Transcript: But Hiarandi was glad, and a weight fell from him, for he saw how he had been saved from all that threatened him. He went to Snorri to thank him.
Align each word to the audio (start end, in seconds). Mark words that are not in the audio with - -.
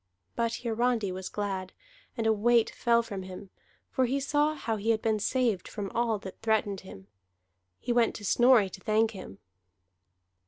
But 0.35 0.61
Hiarandi 0.63 1.11
was 1.11 1.29
glad, 1.29 1.73
and 2.17 2.25
a 2.25 2.33
weight 2.33 2.71
fell 2.71 3.03
from 3.03 3.21
him, 3.21 3.51
for 3.91 4.07
he 4.07 4.19
saw 4.19 4.55
how 4.55 4.77
he 4.77 4.89
had 4.89 4.99
been 5.03 5.19
saved 5.19 5.67
from 5.67 5.91
all 5.91 6.17
that 6.17 6.41
threatened 6.41 6.79
him. 6.79 7.05
He 7.79 7.93
went 7.93 8.15
to 8.15 8.25
Snorri 8.25 8.71
to 8.71 8.81
thank 8.81 9.11
him. 9.11 9.37